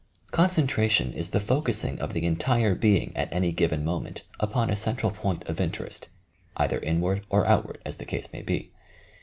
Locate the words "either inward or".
6.57-7.45